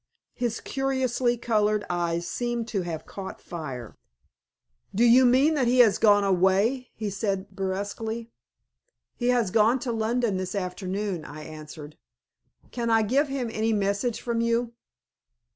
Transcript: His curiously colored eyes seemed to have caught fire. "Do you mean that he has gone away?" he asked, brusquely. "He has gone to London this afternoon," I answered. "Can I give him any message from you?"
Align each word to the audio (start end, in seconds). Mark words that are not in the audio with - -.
His 0.33 0.61
curiously 0.61 1.37
colored 1.37 1.85
eyes 1.87 2.25
seemed 2.25 2.67
to 2.69 2.81
have 2.81 3.05
caught 3.05 3.39
fire. 3.39 3.99
"Do 4.95 5.03
you 5.03 5.27
mean 5.27 5.53
that 5.53 5.67
he 5.67 5.77
has 5.77 5.99
gone 5.99 6.23
away?" 6.23 6.89
he 6.95 7.05
asked, 7.09 7.51
brusquely. 7.55 8.31
"He 9.15 9.27
has 9.27 9.51
gone 9.51 9.77
to 9.81 9.91
London 9.91 10.37
this 10.37 10.55
afternoon," 10.55 11.23
I 11.23 11.43
answered. 11.43 11.99
"Can 12.71 12.89
I 12.89 13.03
give 13.03 13.27
him 13.27 13.51
any 13.53 13.73
message 13.73 14.21
from 14.21 14.41
you?" 14.41 14.73